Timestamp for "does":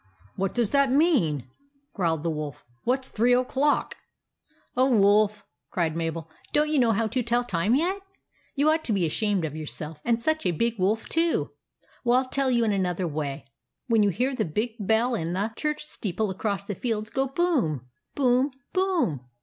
0.55-0.71